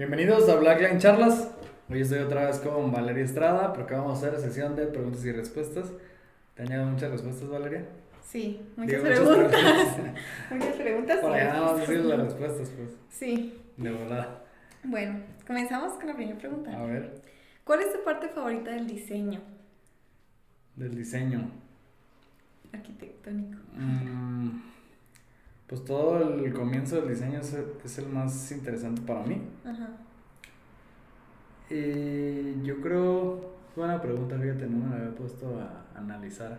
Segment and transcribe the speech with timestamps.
[0.00, 1.50] Bienvenidos a Blackline Charlas.
[1.90, 5.30] Hoy estoy otra vez con Valeria Estrada porque vamos a hacer sesión de preguntas y
[5.30, 5.92] respuestas.
[6.54, 7.84] ¿Te han llegado muchas respuestas, Valeria?
[8.22, 9.98] Sí, muchas Digo, preguntas.
[10.50, 11.18] Muchas preguntas.
[11.20, 12.96] Por allá vamos a decir las respuestas, pues.
[13.10, 13.60] Sí.
[13.76, 14.42] De volada.
[14.84, 16.80] Bueno, comenzamos con la primera pregunta.
[16.80, 17.20] A ver,
[17.64, 19.42] ¿Cuál es tu parte favorita del diseño
[20.76, 21.50] del diseño.
[22.72, 23.58] arquitectónico?
[23.76, 24.62] Mm,
[25.70, 29.40] pues todo el comienzo del diseño es, es el más interesante para mí.
[29.64, 29.90] Ajá.
[31.70, 36.58] Y yo creo, buena pregunta, fíjate, no me la había puesto a analizar.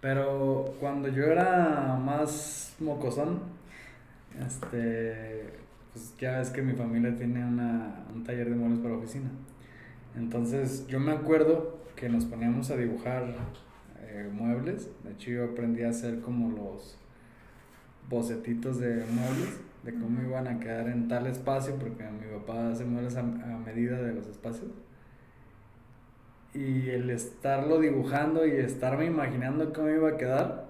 [0.00, 3.40] Pero cuando yo era más mocosón,
[4.40, 5.50] este,
[5.92, 9.28] pues ya ves que mi familia tiene una, un taller de muebles para oficina.
[10.16, 13.34] Entonces yo me acuerdo que nos poníamos a dibujar
[14.00, 14.88] eh, muebles.
[15.04, 16.96] De hecho yo aprendí a hacer como los
[18.08, 22.84] bocetitos de muebles, de cómo iban a quedar en tal espacio, porque mi papá hace
[22.84, 24.70] muebles a, a medida de los espacios.
[26.54, 30.68] Y el estarlo dibujando y estarme imaginando cómo iba a quedar,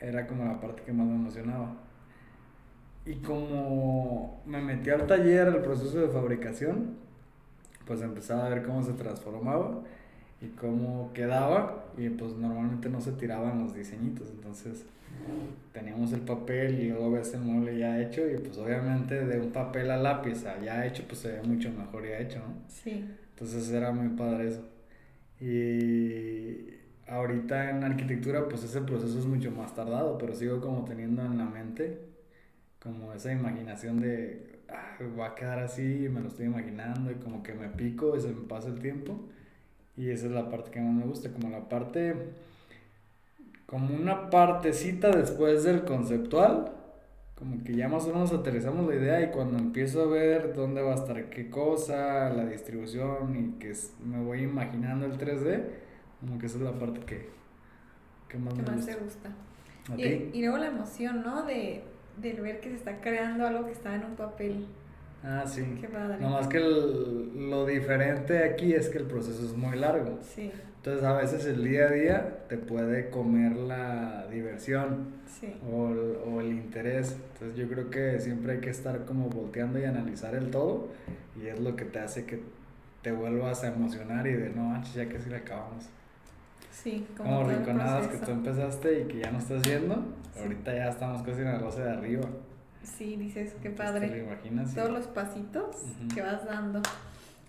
[0.00, 1.76] era como la parte que más me emocionaba.
[3.04, 6.96] Y como me metí al taller, al proceso de fabricación,
[7.86, 9.82] pues empezaba a ver cómo se transformaba
[10.40, 14.84] y cómo quedaba y pues normalmente no se tiraban los diseñitos, entonces
[15.72, 19.50] teníamos el papel y luego ves el mueble ya hecho y pues obviamente de un
[19.52, 22.54] papel a lápiz a ya hecho pues se ve mucho mejor ya hecho, ¿no?
[22.68, 23.04] Sí.
[23.34, 24.62] Entonces era muy padre eso.
[25.40, 26.74] Y
[27.08, 31.38] ahorita en arquitectura pues ese proceso es mucho más tardado, pero sigo como teniendo en
[31.38, 31.98] la mente
[32.82, 37.42] como esa imaginación de "Ah, va a quedar así, me lo estoy imaginando y como
[37.42, 39.20] que me pico y se me pasa el tiempo.
[40.00, 42.14] Y esa es la parte que más me gusta, como la parte,
[43.66, 46.72] como una partecita después del conceptual,
[47.36, 50.82] como que ya más o menos aterrizamos la idea y cuando empiezo a ver dónde
[50.82, 55.64] va a estar qué cosa, la distribución y que me voy imaginando el 3D,
[56.20, 57.28] como que esa es la parte que,
[58.28, 58.92] que más ¿Qué me más gusta.
[58.92, 59.36] te gusta?
[59.92, 60.32] ¿A Y, ti?
[60.32, 61.44] y luego la emoción, ¿no?
[61.44, 61.84] De,
[62.16, 64.66] del ver que se está creando algo que está en un papel.
[65.22, 65.62] Ah, sí.
[65.80, 66.18] Qué padre.
[66.18, 70.18] Nomás que el- lo diferente aquí es que el proceso es muy largo.
[70.22, 75.54] Sí, Entonces a veces el día a día te puede comer la diversión sí.
[75.70, 77.18] o el, o el interés.
[77.34, 80.88] Entonces yo creo que siempre hay que estar como volteando y analizar el todo
[81.38, 82.40] y es lo que te hace que
[83.02, 85.84] te vuelvas a emocionar y de no manches, ya que si la acabamos.
[86.70, 89.96] Sí, como, el rinconadas que tú empezaste y que ya no estás viendo,
[90.32, 90.40] Sí.
[90.40, 92.22] ahorita ya estamos casi en la rosa de arriba.
[92.82, 94.08] Sí, dices, qué Entonces, ¿Te padre.
[94.08, 94.74] lo imaginas?
[94.74, 95.76] Todos los pasitos
[96.14, 96.80] que vas dando.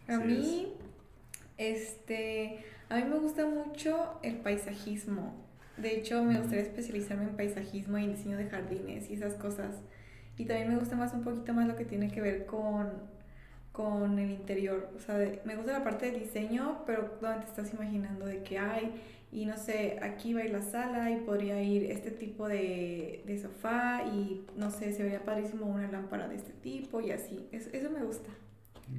[0.08, 0.74] A Así mí,
[1.58, 5.34] este, a mí me gusta mucho el paisajismo.
[5.78, 9.76] De hecho, me gustaría especializarme en paisajismo y en diseño de jardines y esas cosas.
[10.38, 12.90] Y también me gusta más un poquito más lo que tiene que ver con,
[13.72, 14.90] con el interior.
[14.96, 18.44] O sea, de- me gusta la parte del diseño, pero donde te estás imaginando de
[18.44, 18.92] que hay,
[19.32, 23.24] y no sé, aquí va a ir la sala y podría ir este tipo de,
[23.26, 27.48] de sofá y no sé, se vería padrísimo una lámpara de este tipo y así.
[27.52, 28.30] Es- eso me gusta.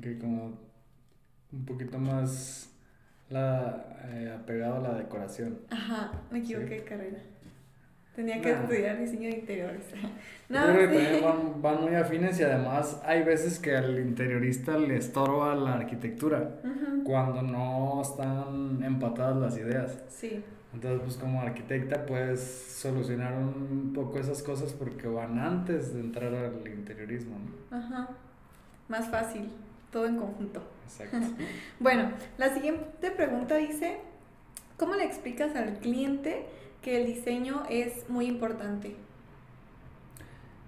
[0.00, 0.58] Que como
[1.52, 2.70] un poquito más
[3.28, 5.58] la, eh, apegado a la decoración.
[5.70, 6.74] Ajá, me equivoqué Sí.
[6.74, 7.18] de carrera.
[8.14, 9.84] Tenía que estudiar diseño de interiores.
[9.90, 10.08] Yo
[10.50, 11.04] no, creo que sí.
[11.04, 15.74] también van, van muy afines y además hay veces que al interiorista le estorba la
[15.74, 19.98] arquitectura Ujú, cuando no están empatadas las ideas.
[20.08, 26.00] Sí, Entonces, pues como arquitecta puedes solucionar un poco esas cosas porque van antes de
[26.00, 27.52] entrar al interiorismo, ¿no?
[27.70, 28.08] ajá.
[28.88, 29.48] Más fácil,
[29.90, 30.62] todo en conjunto.
[30.84, 31.16] Exacto.
[31.80, 33.98] Bueno, la siguiente pregunta dice,
[34.78, 36.46] ¿cómo le explicas al cliente
[36.82, 38.94] que el diseño es muy importante?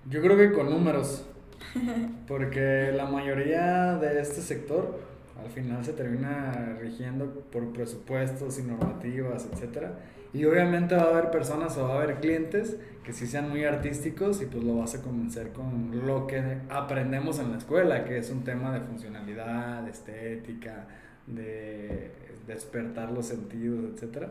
[0.09, 1.27] Yo creo que con números,
[2.29, 5.01] porque la mayoría de este sector
[5.43, 9.99] al final se termina rigiendo por presupuestos y normativas, etcétera.
[10.33, 13.65] Y obviamente va a haber personas o va a haber clientes que sí sean muy
[13.65, 18.19] artísticos y pues lo vas a convencer con lo que aprendemos en la escuela, que
[18.19, 20.87] es un tema de funcionalidad, de estética,
[21.27, 22.11] de
[22.47, 24.31] despertar los sentidos, etcétera.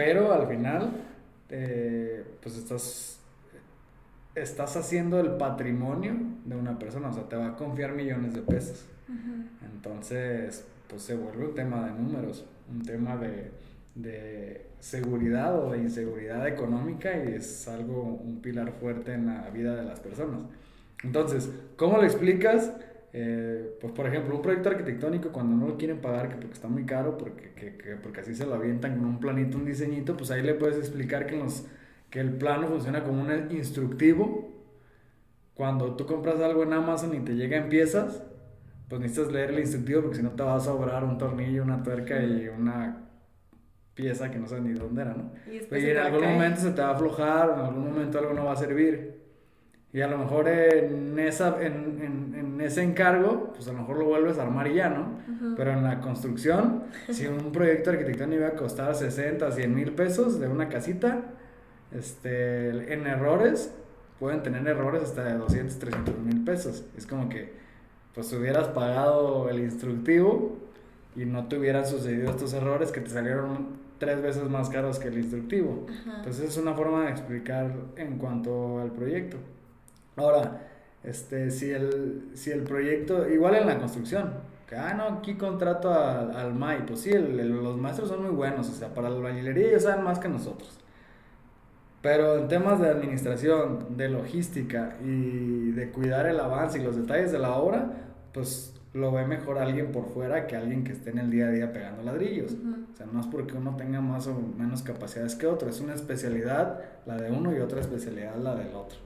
[0.00, 0.92] Pero al final,
[1.50, 3.20] eh, pues estás
[4.34, 6.14] estás haciendo el patrimonio
[6.46, 8.86] de una persona, o sea, te va a confiar millones de pesos.
[9.06, 9.44] Ujú,
[9.74, 13.50] Entonces, pues se vuelve un tema de números, un tema de,
[13.94, 19.76] de seguridad o de inseguridad económica y es algo, un pilar fuerte en la vida
[19.76, 20.40] de las personas.
[21.04, 22.72] Entonces, ¿cómo lo explicas?
[23.12, 26.68] Eh, pues por ejemplo, un proyecto arquitectónico cuando no lo quieren pagar que porque está
[26.68, 30.16] muy caro, porque, que- que- porque así se lo avientan con un planito, un diseñito,
[30.16, 31.66] pues ahí le puedes explicar que, los,
[32.08, 34.48] que el plano funciona como un instructivo.
[35.54, 38.22] Cuando tú compras algo en Amazon y te llega en piezas,
[38.88, 41.82] pues necesitas leer el instructivo porque si no te va a sobrar un tornillo, una
[41.82, 43.08] tuerca y una
[43.94, 45.32] pieza que no sabes ni dónde era, ¿no?
[45.50, 46.32] Y, Y en algún caer.
[46.34, 49.19] momento se te va a aflojar, en algún momento algo no va a servir.
[49.92, 53.98] Y a lo mejor en, esa, en, en, en ese encargo, pues a lo mejor
[53.98, 55.18] lo vuelves a armar y ya, ¿no?
[55.34, 55.54] Ujú.
[55.56, 60.38] Pero en la construcción, si un proyecto arquitectónico iba a costar 60, 100 mil pesos
[60.38, 61.22] de una casita,
[61.90, 63.74] este, en errores,
[64.20, 66.84] pueden tener errores hasta de 200, 300 mil pesos.
[66.96, 67.52] Es como que,
[68.14, 70.56] pues hubieras pagado el instructivo
[71.16, 75.08] y no te hubieran sucedido estos errores que te salieron tres veces más caros que
[75.08, 75.86] el instructivo.
[75.88, 76.18] Ajá.
[76.18, 79.36] Entonces es una forma de explicar en cuanto al proyecto.
[80.16, 80.68] Ahora,
[81.02, 84.32] este, si el, si el proyecto, igual en la construcción,
[84.68, 88.22] que, ah, no, aquí contrato al, al MAI, pues sí, el- el- los maestros son
[88.22, 90.78] muy buenos, o sea, para la albañilería ellos saben más que nosotros.
[92.02, 97.30] Pero en temas de administración, de logística y de cuidar el avance y los detalles
[97.30, 97.90] de la obra,
[98.32, 101.50] pues lo ve mejor alguien por fuera que alguien que esté en el día a
[101.50, 102.56] día pegando ladrillos.
[102.94, 105.94] O sea, no es porque uno tenga más o menos capacidades que otro, es una
[105.94, 108.98] especialidad la de uno y otra especialidad la del otro.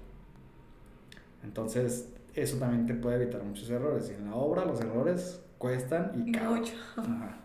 [1.44, 4.10] Entonces, eso también te puede evitar muchos errores.
[4.10, 6.60] Y en la obra los errores cuestan y caben.
[6.60, 6.74] mucho.
[6.96, 7.40] Ajá.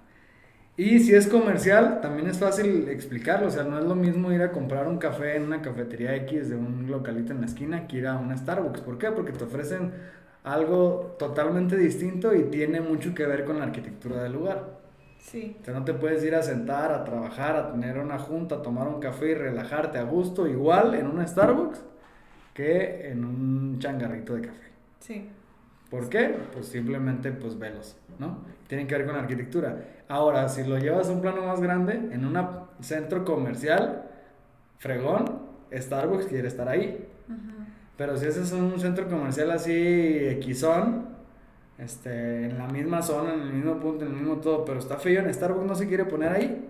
[0.77, 3.47] Y si es comercial, también es fácil explicarlo.
[3.47, 6.49] O sea, no es lo mismo ir a comprar un café en una cafetería X
[6.49, 8.81] de un localito en la esquina que ir a una Starbucks.
[8.81, 9.11] ¿Por qué?
[9.11, 9.91] Porque te ofrecen
[10.43, 14.79] algo totalmente distinto y tiene mucho que ver con la arquitectura del lugar.
[15.19, 15.57] Sí.
[15.61, 18.61] O sea, no te puedes ir a sentar, a trabajar, a tener una junta, a
[18.61, 21.83] tomar un café y relajarte a gusto igual en una Starbucks
[22.59, 24.67] que en un changarrito de café.
[24.99, 25.29] Sí.
[25.89, 26.35] ¿Por qué?
[26.51, 28.39] Pues simplemente pues velos, ¿no?
[28.67, 29.77] Tienen que ver con la arquitectura.
[30.09, 32.37] Ahora, si lo llevas a un plano más grande, en un
[32.81, 34.09] centro comercial,
[34.77, 35.39] fregón,
[35.73, 37.07] Starbucks quiere estar ahí.
[37.29, 37.65] Ujú.
[37.95, 39.71] Pero si ese es un centro comercial así,
[40.27, 41.05] equizón,
[41.77, 44.97] este, en la misma zona, en el mismo punto, en el mismo todo, pero está
[44.97, 46.69] feo, en Starbucks no se quiere poner ahí.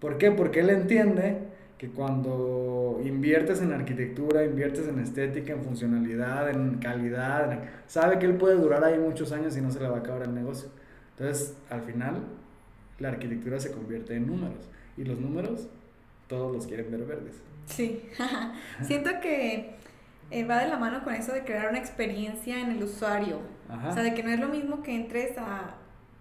[0.00, 0.30] ¿Por qué?
[0.30, 7.52] Porque él entiende que cuando inviertes en arquitectura, inviertes en estética, en funcionalidad, en calidad,
[7.52, 10.00] en- sabe que él puede durar ahí muchos años y no se le va a
[10.00, 10.68] acabar el negocio.
[11.16, 12.22] Entonces, al final,
[12.98, 14.68] la arquitectura se convierte en números.
[14.96, 15.68] Y los números,
[16.26, 17.36] todos los quieren ver verdes.
[17.66, 18.02] Sí.
[18.82, 19.74] Siento que
[20.32, 23.38] eh, va de la mano con eso de crear una experiencia en el usuario.
[23.68, 23.90] Ajá.
[23.90, 25.74] O sea, de que no es lo mismo que entres a,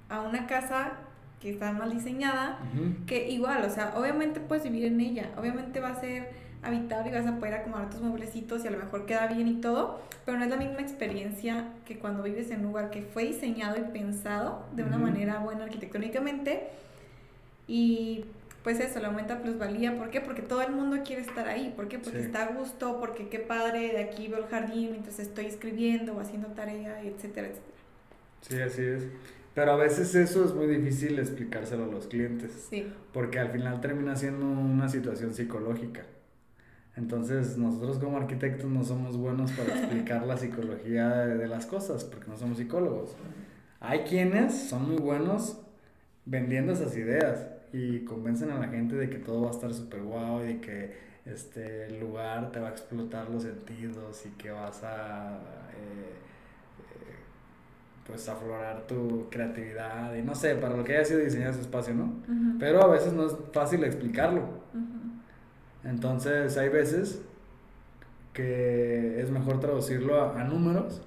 [0.10, 0.94] a una casa
[1.42, 2.60] que está mal diseñada,
[3.06, 6.30] que igual, o sea, obviamente puedes vivir en ella, obviamente va a ser
[6.64, 9.62] habitable y vas a poder acomodar tus mueblecitos y a lo mejor queda bien y
[9.62, 13.26] todo, pero no es la misma experiencia que cuando vives en un lugar que fue
[13.26, 16.68] diseñado y pensado de una manera buena arquitectónicamente
[17.68, 18.26] y
[18.64, 20.20] pues eso, le aumenta plusvalía, ¿por qué?
[20.20, 22.00] Porque todo el mundo quiere estar ahí, ¿por qué?
[22.00, 22.26] Porque Sí.
[22.26, 26.20] está a gusto, porque qué padre, de aquí veo el jardín mientras estoy escribiendo o
[26.20, 27.78] haciendo tarea, etcétera, etcétera.
[28.42, 29.04] Sí, así es.
[29.58, 33.82] Pero a veces eso es muy difícil explicárselo a los clientes, Sí, porque al final
[33.82, 36.04] termina siendo una situación psicológica.
[36.96, 42.04] Entonces nosotros como arquitectos no somos buenos para explicar la psicología de, de las cosas,
[42.04, 43.16] porque no somos psicólogos.
[43.80, 45.60] Hay quienes son muy buenos
[46.26, 50.04] vendiendo esas ideas y convencen a la gente de que todo va a estar súper
[50.04, 50.94] guau y de que
[51.26, 55.40] este el lugar te va a explotar los sentidos y que vas a
[55.74, 56.27] eh, eh,
[58.08, 61.94] pues aflorar tu creatividad y no sé, para lo que haya sido diseñado ese espacio,
[61.94, 62.06] ¿no?
[62.06, 64.42] Ujú, Pero a veces no es fácil explicarlo.
[64.74, 65.08] ujú.
[65.84, 67.22] Entonces hay veces
[68.34, 71.02] que es mejor traducirlo a, a números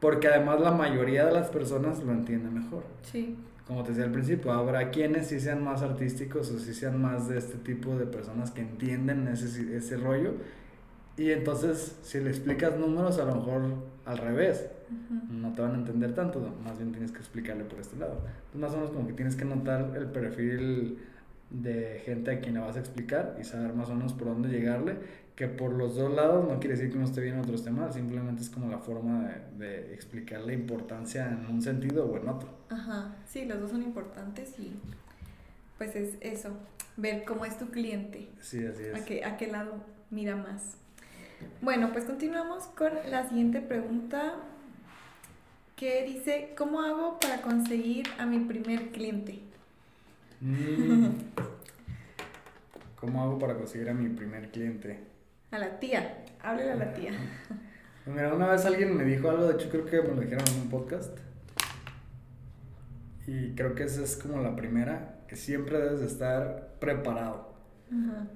[0.00, 2.84] porque además la mayoría de las personas lo entiende mejor.
[3.02, 7.00] sí, Como te decía al principio, habrá quienes sí sean más artísticos o sí sean
[7.02, 10.34] más de este tipo de personas que entienden ese, ese rollo.
[11.18, 13.62] Y entonces si le explicas números a lo mejor
[14.06, 14.66] al revés,
[15.30, 18.22] no te van a entender tanto, más bien tienes que explicarle por este lado.
[18.52, 20.98] Entonces, más o menos como que tienes que notar el perfil
[21.50, 24.48] de gente a quien le vas a explicar y saber más o menos por dónde
[24.48, 24.96] llegarle,
[25.34, 27.70] que por los dos lados no quiere decir que uno esté bien o otro esté
[27.70, 32.16] mal, simplemente es como la forma de, de explicar la importancia en un sentido o
[32.16, 32.48] en otro.
[32.70, 34.72] Ajá, sí, los dos son importantes y
[35.78, 36.50] pues es eso,
[36.96, 38.94] ver cómo es tu cliente, Sí, así es.
[39.00, 39.74] a qué, a qué lado
[40.10, 40.76] mira más.
[41.60, 44.36] Bueno, pues continuamos con la siguiente pregunta
[45.76, 49.40] que dice, ¿cómo hago para conseguir a mi primer cliente?
[50.40, 51.06] Mm.
[53.00, 54.98] ¿Cómo hago para conseguir a mi primer cliente?
[55.50, 57.12] A la tía, háblale a la tía.
[58.06, 60.62] Mira, una vez alguien me dijo algo, de hecho creo que me lo dijeron en
[60.62, 61.16] un podcast.
[63.26, 67.52] Y creo que esa es como la primera, que siempre debes de estar preparado.
[67.92, 68.26] Ajá,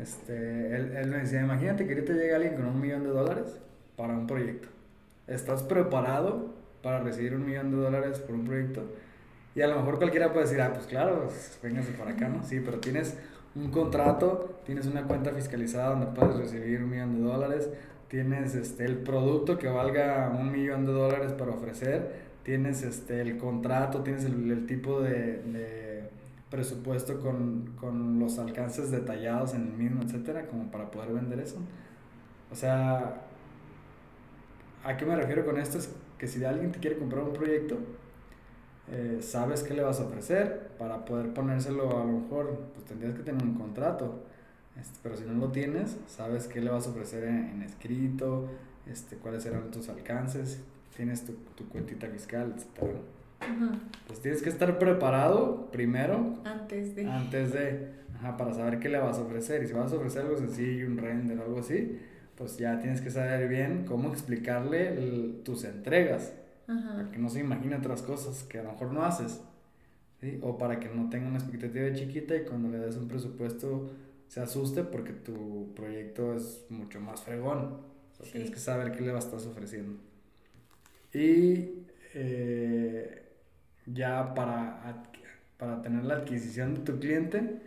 [0.00, 3.60] Este, él, él me decía, imagínate que ahorita llega alguien con un millón de dólares
[3.96, 4.68] para un proyecto.
[5.26, 8.82] ¿Estás preparado para recibir un millón de dólares por un proyecto.
[9.54, 12.42] Y a lo mejor cualquiera puede decir, ah, pues claro, pues, véngase para acá, ¿no?
[12.42, 13.16] Sí, pero tienes
[13.54, 17.68] un contrato, tienes una cuenta fiscalizada donde puedes recibir un millón de dólares,
[18.08, 23.36] tienes este, el producto que valga un millón de dólares para ofrecer, tienes este, el
[23.36, 25.91] contrato, tienes el, el tipo de, de
[26.52, 31.56] presupuesto con, con, los alcances detallados en el mismo, etcétera, como para poder vender eso.
[32.50, 33.22] O sea,
[34.84, 35.78] ¿a qué me refiero con esto?
[35.78, 37.78] Es que si alguien te quiere comprar un proyecto,
[38.90, 43.14] eh, sabes qué le vas a ofrecer para poder ponérselo a lo mejor, pues tendrías
[43.14, 44.22] que tener un contrato.
[44.78, 48.48] Este, pero si no lo tienes, sabes qué le vas a ofrecer en, escrito,
[48.86, 50.60] este, cuáles serán tus alcances,
[50.94, 52.90] tienes tu, tu cuentita fiscal, etc.
[54.06, 56.38] Pues tienes que estar preparado primero.
[56.44, 57.06] Antes de.
[57.06, 57.88] Antes de.
[58.16, 59.62] Ajá, para saber qué le vas a ofrecer.
[59.62, 61.98] Y si vas a ofrecer algo sencillo, un render algo así,
[62.36, 66.32] pues ya tienes que saber bien cómo explicarle tus entregas.
[66.66, 69.40] Para que no se imagine otras cosas que a lo mejor no haces.
[70.20, 70.38] ¿sí?
[70.42, 73.90] O para que no tenga una expectativa chiquita y cuando le des un presupuesto
[74.28, 77.80] se asuste porque tu proyecto es mucho más fregón.
[78.12, 79.98] O sea, Tienes que saber qué le vas a estar ofreciendo.
[81.12, 81.84] Y
[82.14, 82.81] eh,
[83.86, 85.04] ya para,
[85.58, 87.60] para tener la adquisición de tu cliente,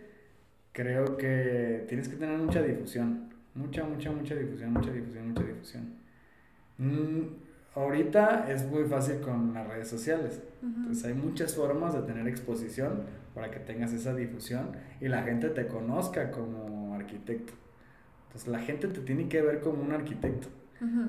[0.72, 3.30] creo que tienes que tener mucha difusión.
[3.54, 5.94] Mucha, mucha, mucha difusión, mucha difusión, mucha difusión.
[6.78, 7.20] Mm,
[7.74, 10.42] ahorita es muy fácil con las redes sociales.
[10.62, 13.04] Entonces hay muchas formas de tener exposición
[13.34, 17.52] para que tengas esa difusión y la gente te conozca como arquitecto.
[18.26, 20.48] Entonces la gente te tiene que ver como un arquitecto.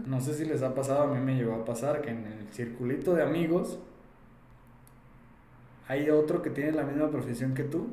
[0.05, 2.53] No sé si les ha pasado, a mí me llegó a pasar que en el
[2.53, 3.79] circulito de amigos
[5.87, 7.87] hay otro que tiene la misma profesión que tú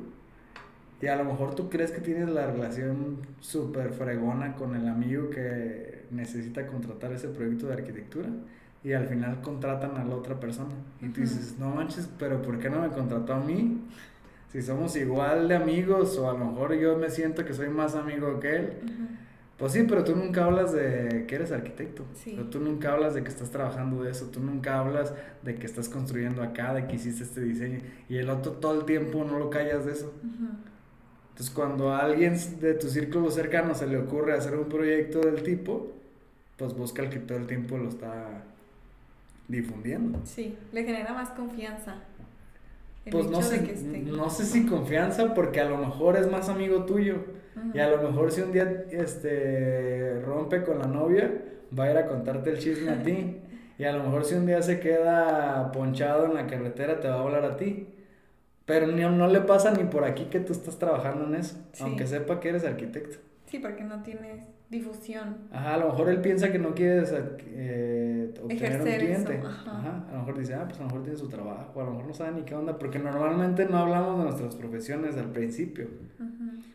[1.05, 5.29] y a lo mejor tú crees que tienes la relación súper fregona con el amigo
[5.29, 8.29] que necesita contratar ese proyecto de arquitectura
[8.83, 10.73] y al final contratan a la otra persona.
[11.01, 13.81] Y tú dices, no manches, pero ¿por qué no me contrató a mí?
[14.51, 17.93] Si somos igual de amigos o a lo mejor yo me siento que soy más
[17.93, 18.73] amigo que él.
[19.57, 22.03] Pues sí, pero tú nunca hablas de que eres arquitecto.
[22.25, 24.25] Pero tú nunca hablas de que estás trabajando de eso.
[24.25, 27.79] Tú nunca hablas de que estás construyendo acá, de que hiciste este diseño.
[28.09, 30.11] Y el otro todo el tiempo no lo callas de eso.
[31.29, 35.41] Entonces, cuando a alguien de tu círculo cercano se le ocurre hacer un proyecto del
[35.43, 35.93] tipo,
[36.57, 38.43] pues busca el que todo el tiempo lo está
[39.47, 40.19] difundiendo.
[40.25, 41.95] Sí, le genera más confianza.
[43.11, 47.17] Pues no sé, no sé si confianza porque a lo mejor es más amigo tuyo
[47.73, 51.31] y a lo mejor si un día este rompe con la novia
[51.77, 53.37] va a ir a contarte el chisme a ti
[53.77, 57.15] y a lo mejor si un día se queda ponchado en la carretera te va
[57.15, 57.87] a hablar a ti.
[58.65, 62.07] Pero no, no le pasa ni por aquí que tú estás trabajando en eso, aunque
[62.07, 63.17] sepa que eres arquitecto.
[63.45, 65.47] Sí, porque no tienes difusión.
[65.51, 69.41] Ajá, a lo mejor él piensa que no quieres eh, obtener un cliente.
[69.43, 70.05] Ajá.
[70.09, 72.07] A lo mejor dice, ah, pues a lo mejor tiene su trabajo, a lo mejor
[72.07, 75.87] no sabe ni qué onda, porque normalmente no hablamos de nuestras profesiones al principio.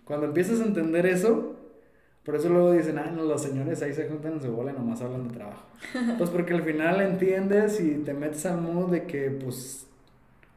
[0.05, 1.57] Cuando empiezas a entender eso,
[2.25, 4.75] por eso luego dicen, ah, no, los señores ahí se juntan en su bola y
[4.75, 5.67] nomás hablan de trabajo.
[6.19, 9.87] pues porque al final entiendes y te metes al modo de que, pues,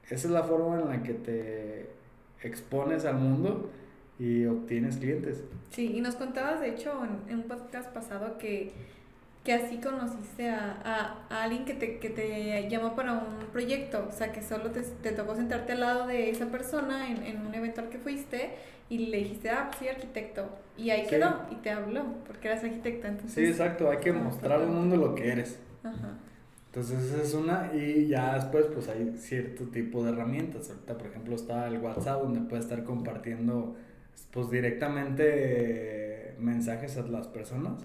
[0.09, 1.89] esa es la forma en la que te
[2.43, 3.71] expones al mundo
[4.19, 5.43] y obtienes clientes.
[5.71, 6.91] Sí, y nos contabas, de hecho,
[7.29, 8.71] en, un podcast pasado que,
[9.43, 14.11] que así conociste a, a, alguien que te, que te llamó para un proyecto, o
[14.11, 17.53] sea, que solo te, te tocó sentarte al lado de esa persona en, en, un
[17.53, 18.51] evento al que fuiste
[18.89, 22.63] y le dijiste, ah, pues soy arquitecto, y ahí quedó, y te habló, porque eras
[22.63, 23.07] arquitecta.
[23.07, 25.59] Entonces, sí, exacto, hay que mostrar al mundo lo que eres.
[25.83, 26.17] Ajá.
[26.73, 30.71] Entonces esa es una y ya después pues hay cierto tipo de herramientas.
[30.71, 33.75] Ahorita por ejemplo está el WhatsApp donde puedes estar compartiendo
[34.31, 37.83] pues directamente mensajes a las personas.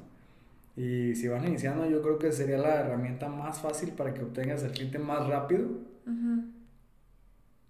[0.76, 4.62] Y si van iniciando, yo creo que sería la herramienta más fácil para que obtengas
[4.62, 5.68] el cliente más rápido.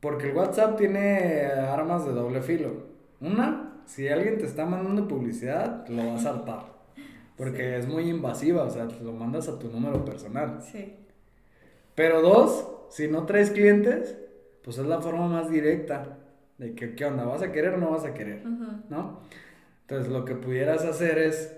[0.00, 2.87] Porque el WhatsApp tiene armas de doble filo.
[3.21, 6.79] Una, si alguien te está mandando publicidad, lo vas a hartar.
[7.37, 10.61] Porque es muy invasiva, o sea, lo mandas a tu número personal.
[10.62, 10.95] Sí.
[11.95, 14.19] Pero dos, si no traes clientes,
[14.62, 16.18] pues es la forma más directa
[16.59, 17.25] de que, ¿qué onda?
[17.25, 18.45] ¿Vas a querer o no vas a querer?
[18.88, 19.21] ¿No?
[19.83, 21.57] Entonces, lo que pudieras hacer es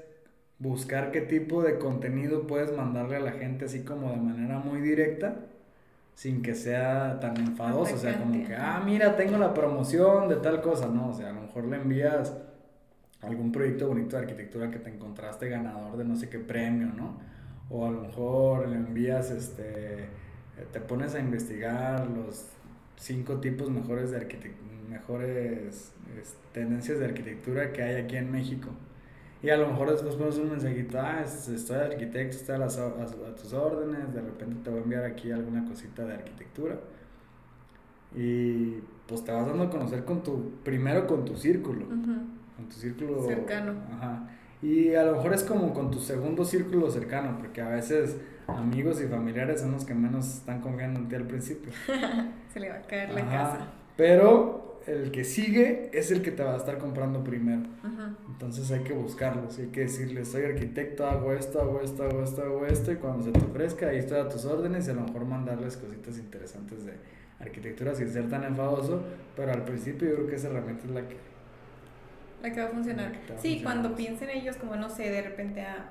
[0.59, 4.81] buscar qué tipo de contenido puedes mandarle a la gente así como de manera muy
[4.81, 5.37] directa,
[6.15, 10.37] sin que sea tan enfadoso, o sea, como que, ah, mira, tengo la promoción de
[10.37, 11.09] tal cosa, ¿no?
[11.09, 12.37] O sea, a lo mejor le envías
[13.23, 17.19] algún proyecto bonito de arquitectura que te encontraste ganador de no sé qué premio, ¿no?
[17.71, 20.09] O a lo mejor le envías, este,
[20.73, 22.51] te pones a investigar los
[22.97, 25.93] cinco tipos mejores de arquitectura mejores
[26.53, 28.69] tendencias de arquitectura que hay aquí en México.
[29.43, 33.07] Y a lo mejor después pones un mensajito, ah, estoy arquitecto, estoy a, las, a,
[33.41, 36.77] tus órdenes, de repente te voy a enviar aquí alguna cosita de arquitectura.
[38.15, 42.75] Y pues te vas dando a conocer con tu, primero con tu círculo, con tu
[42.75, 43.75] círculo cercano.
[43.93, 44.29] Ajá.
[44.63, 49.01] Y a lo mejor es como con tu segundo círculo cercano, porque a veces amigos
[49.01, 51.73] y familiares son los que menos están confiando en ti al principio.
[52.53, 53.69] Se le va a caer la casa.
[54.01, 57.69] Pero el que sigue es el que te va a estar comprando primero.
[58.27, 62.41] Entonces hay que buscarlos, hay que decirle, soy arquitecto, hago esto, hago esto, hago esto,
[62.41, 65.03] hago esto, y cuando se te ofrezca, ahí estoy a tus órdenes y a lo
[65.03, 66.95] mejor mandarles cositas interesantes de
[67.41, 69.03] arquitectura sin ser tan enfadoso,
[69.37, 71.17] pero al principio yo creo que esa herramienta es la que...
[72.43, 73.13] La que va a funcionar.
[73.37, 75.91] sí, cuando piensen ellos como, no sé, de repente a...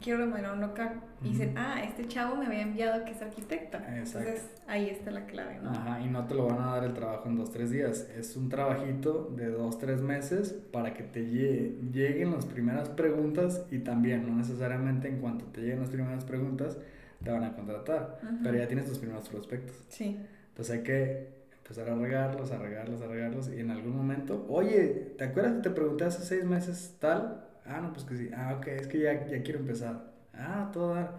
[0.00, 1.00] Quiero remodelar un local.
[1.22, 3.84] Y dicen, ah, este chavo me había enviado que es arquitecta.
[3.88, 5.70] Entonces ahí está la clave, ¿no?
[5.70, 8.08] Ajá, y no te lo van a dar el trabajo en dos, tres días.
[8.16, 13.80] Es un trabajito de dos, tres meses para que te lleguen las primeras preguntas y
[13.80, 16.78] también, no necesariamente en cuanto te lleguen las primeras preguntas,
[17.22, 18.20] te van a contratar.
[18.42, 19.76] Pero ya tienes tus primeros prospectos.
[19.88, 20.18] Sí.
[20.50, 25.14] Entonces hay que empezar a regarlos, a regarlos, a regarlos y en algún momento, oye,
[25.18, 27.47] ¿te acuerdas que te pregunté hace seis meses tal?
[27.68, 28.30] Ah, no, pues que sí.
[28.34, 30.10] Ah, ok, es que ya, ya quiero empezar.
[30.34, 31.14] Ah, todo dar.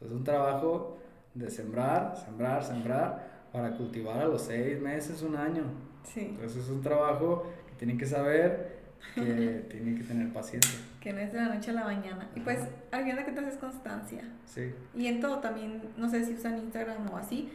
[0.00, 0.98] es un trabajo
[1.34, 5.64] de sembrar, sembrar, sembrar para cultivar a los seis meses, un año.
[6.04, 6.20] Sí.
[6.30, 8.78] Entonces es un trabajo que tienen que saber,
[9.14, 9.22] que
[9.70, 10.78] tienen que tener paciencia.
[11.00, 12.28] Que no es de la noche a la mañana.
[12.36, 12.60] Y pues
[12.92, 14.22] al final de cuentas es constancia.
[14.44, 14.72] Sí.
[14.94, 17.50] Y en todo también, no sé si usan Instagram o así,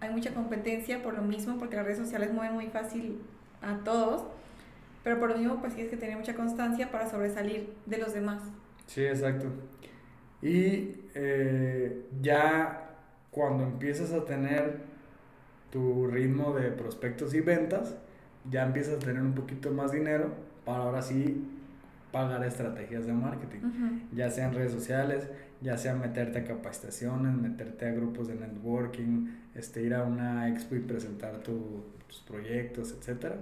[0.00, 3.20] hay mucha competencia por lo mismo, porque las redes sociales mueven muy fácil
[3.62, 4.24] a todos.
[5.02, 8.42] Pero por lo mismo, pues tienes que tener mucha constancia para sobresalir de los demás.
[8.86, 9.46] Sí, exacto.
[10.42, 12.90] Y eh, ya
[13.30, 14.78] cuando empiezas a tener
[15.70, 17.96] tu ritmo de prospectos y ventas,
[18.50, 20.32] ya empiezas a tener un poquito más dinero
[20.64, 21.46] para ahora sí
[22.10, 23.60] pagar estrategias de marketing,
[24.12, 25.28] ya sea en redes sociales,
[25.60, 30.74] ya sea meterte a capacitaciones, meterte a grupos de networking, este, ir a una expo
[30.74, 33.36] y presentar tus proyectos, etcétera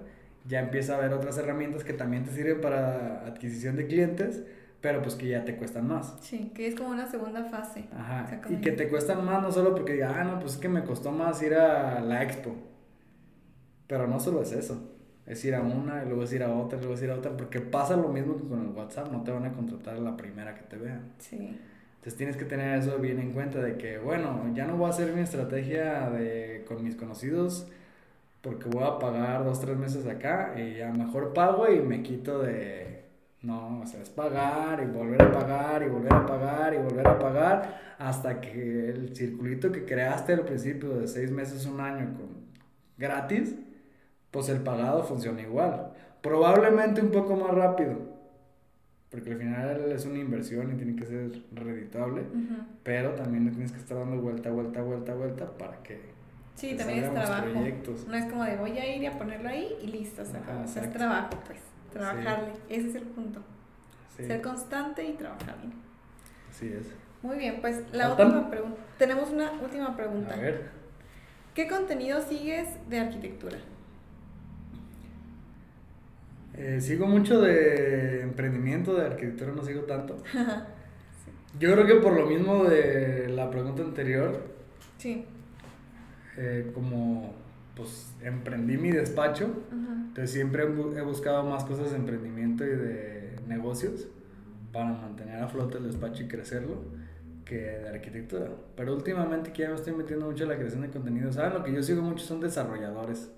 [0.47, 4.43] ya empieza a haber otras herramientas que también te sirven para adquisición de clientes,
[4.81, 6.17] pero pues que ya te cuestan más.
[6.21, 7.87] Sí, que es como una segunda fase.
[7.93, 8.41] Ajá.
[8.49, 10.85] Y que te cuestan más no solo porque diga, ah, no, pues es que me
[10.85, 12.55] costó más ir a la expo.
[13.87, 14.95] Pero no solo es eso.
[15.27, 17.17] Es ir a una, y luego es ir a otra, y luego es ir a
[17.17, 20.01] otra, porque pasa lo mismo que con el WhatsApp, no te van a contratar a
[20.01, 21.13] la primera que te vean.
[21.19, 21.59] Sí.
[21.97, 24.91] Entonces tienes que tener eso bien en cuenta de que, bueno, ya no voy a
[24.91, 27.69] hacer mi estrategia de con mis conocidos
[28.41, 32.41] porque voy a pagar dos, tres meses acá y a mejor pago y me quito
[32.41, 32.87] de...
[33.41, 37.07] No, o sea, es pagar y volver a pagar y volver a pagar y volver
[37.07, 42.15] a pagar hasta que el circulito que creaste al principio de seis meses, un año
[42.17, 42.49] con
[42.97, 43.55] gratis,
[44.33, 45.93] pues el pagado funciona igual.
[46.21, 47.95] Probablemente un poco más rápido,
[49.11, 52.23] porque al final es una inversión y tiene que ser reditable,
[52.83, 56.18] pero también le tienes que estar dando vuelta, vuelta, vuelta, vuelta para que
[56.59, 57.47] Sí, también es trabajo.
[58.09, 60.23] No es como de voy a ir y a ponerlo ahí y listo.
[60.23, 61.61] O sea, es trabajo, pues.
[61.93, 62.53] Trabajarle.
[62.69, 63.41] Ese es el punto.
[64.17, 65.71] Ser constante y trabajarle.
[66.51, 66.89] Así es.
[67.23, 68.81] Muy bien, pues la última pregunta.
[68.99, 70.35] Tenemos una última pregunta.
[70.35, 70.71] A ver.
[71.55, 73.59] ¿Qué contenido sigues de arquitectura?
[76.55, 80.17] Eh, sigo mucho de emprendimiento, de arquitectura no sigo tanto.
[81.61, 84.43] Yo creo que por lo mismo de la pregunta anterior.
[84.99, 85.25] Sí.
[86.41, 87.35] Eh, como
[87.75, 94.07] pues emprendí mi despacho, entonces siempre he buscado más cosas de emprendimiento y de negocios
[94.73, 96.77] para mantener a flote el despacho y crecerlo
[97.45, 98.51] que de arquitectura.
[98.77, 101.55] Pero últimamente que ya me estoy metiendo mucho en la creación de contenido, ¿saben?
[101.55, 103.33] Lo que yo sigo mucho son desarrolladores.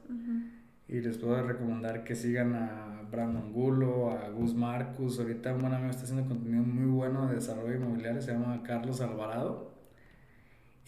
[0.89, 5.21] Y les puedo recomendar que sigan a Brandon Gulo, a Gus Marcus.
[5.21, 9.01] Ahorita un buen amigo está haciendo contenido muy bueno de desarrollo inmobiliario, se llama Carlos
[9.01, 9.70] Alvarado.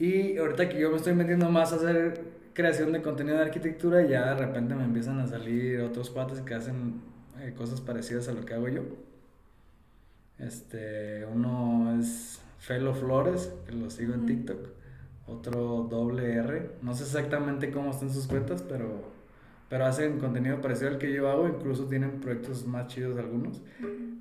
[0.03, 2.21] Y ahorita que yo me estoy metiendo más a hacer
[2.55, 6.55] creación de contenido de arquitectura, ya de repente me empiezan a salir otros cuates que
[6.55, 7.01] hacen
[7.41, 8.83] eh, cosas parecidas a lo que hago yo.
[10.41, 14.71] Este, uno es Felo Flores, que lo sigo en TikTok.
[15.29, 16.71] Otro doble R.
[16.83, 19.05] No sé exactamente cómo están sus cuentas, pero,
[19.69, 21.47] pero hacen contenido parecido al que yo hago.
[21.47, 23.63] Incluso tienen proyectos más chidos algunos.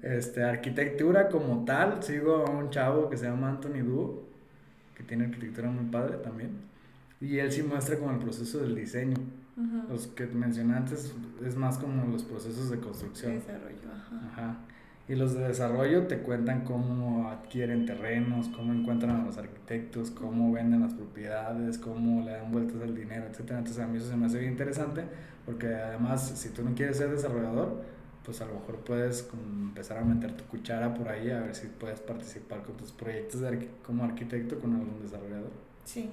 [0.04, 4.31] Este, arquitectura como tal, sigo a un chavo que se llama Anthony Duo
[5.04, 6.52] tiene arquitectura muy padre también.
[7.20, 9.18] Y él sí muestra como el proceso del diseño.
[9.90, 11.14] Los que mencioné antes
[11.46, 13.34] es más como los procesos de construcción.
[13.34, 13.78] Desarrollo,
[14.32, 14.58] ajá.
[15.08, 20.52] Y los de desarrollo te cuentan cómo adquieren terrenos, cómo encuentran a los arquitectos, cómo
[20.52, 23.40] venden las propiedades, cómo le dan vueltas al dinero, etc.
[23.52, 25.04] Entonces a mí eso se me hace bien interesante
[25.46, 27.84] porque además si tú no quieres ser desarrollador,
[28.26, 31.56] pues a lo mejor puedes como empezar a meter tu cuchara por ahí a ver
[31.56, 35.50] si puedes participar con tus proyectos de como arquitecto con algún desarrollador.
[35.86, 36.10] Sí,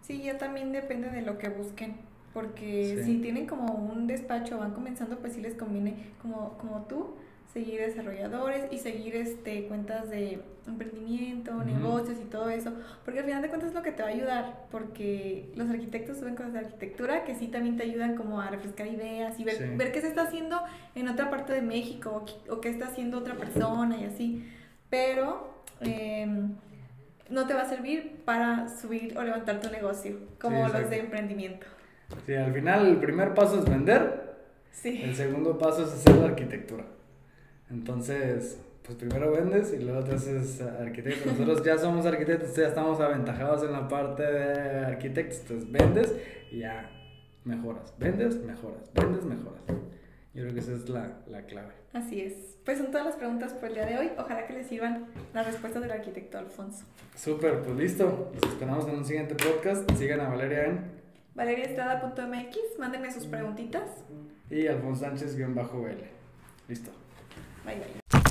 [0.00, 1.96] sí, ya también depende de lo que busquen,
[2.32, 3.04] porque Sí.
[3.04, 7.14] si tienen como un despacho, van comenzando, pues sí les conviene, como, como tú,
[7.52, 12.72] seguir desarrolladores y seguir este cuentas de emprendimiento, negocios y todo eso,
[13.04, 16.18] porque al final de cuentas es lo que te va a ayudar, porque los arquitectos
[16.18, 19.56] suben cosas de arquitectura que sí también te ayudan como a refrescar ideas y ver,
[19.56, 19.64] Sí.
[19.76, 20.60] ver qué se está haciendo
[20.94, 24.48] en otra parte de México o, qué- o qué está haciendo otra persona y así,
[24.90, 25.50] pero...
[25.80, 26.54] em,
[27.28, 30.98] no te va a servir para subir o levantar tu negocio, como Sí, los de
[30.98, 31.66] emprendimiento.
[32.26, 34.34] Sí, al final el primer paso es vender,
[34.70, 35.00] Sí.
[35.02, 36.84] el segundo paso es hacer la arquitectura.
[37.72, 41.30] Entonces, pues primero vendes y luego te haces arquitecto.
[41.30, 45.40] Nosotros ya somos arquitectos, ya estamos aventajados en la parte de arquitectos.
[45.40, 46.14] Entonces vendes
[46.50, 46.90] y ya
[47.44, 47.94] mejoras.
[47.98, 48.90] Vendes, mejoras.
[48.94, 49.62] Vendes, mejoras.
[50.34, 51.72] Yo creo que esa es la, la clave.
[51.92, 52.34] Así es.
[52.64, 54.10] Pues son todas las preguntas por el día de hoy.
[54.18, 56.84] Ojalá que les sirvan las respuestas del arquitecto Alfonso.
[57.16, 58.30] Súper, pues listo.
[58.34, 59.90] Los esperamos en un siguiente podcast.
[59.96, 60.80] Sigan a Valeria en
[61.34, 63.88] valeriaestrada.mx, mándenme sus preguntitas.
[64.50, 66.04] y Alfonso Sánchez-BL.
[66.68, 66.90] Listo.
[67.64, 67.74] 拜
[68.10, 68.21] 拜